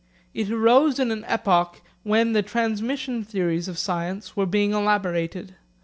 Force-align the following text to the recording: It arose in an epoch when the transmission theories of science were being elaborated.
It 0.33 0.49
arose 0.49 0.97
in 0.99 1.11
an 1.11 1.23
epoch 1.27 1.83
when 2.01 2.33
the 2.33 2.41
transmission 2.41 3.23
theories 3.23 3.67
of 3.67 3.77
science 3.77 4.35
were 4.35 4.47
being 4.47 4.73
elaborated. 4.73 5.53